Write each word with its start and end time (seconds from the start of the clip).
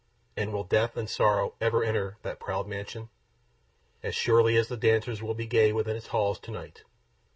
And 0.35 0.51
will 0.51 0.63
Death 0.63 0.97
and 0.97 1.07
Sorrow 1.07 1.53
ever 1.61 1.83
enter 1.83 2.17
that 2.23 2.39
proud 2.39 2.65
mansion? 2.67 3.09
As 4.01 4.15
surely 4.15 4.55
as 4.55 4.67
the 4.67 4.75
dancers 4.75 5.21
will 5.21 5.35
be 5.35 5.45
gay 5.45 5.71
within 5.73 5.95
its 5.95 6.07
halls 6.07 6.39
to 6.39 6.49
night. 6.49 6.83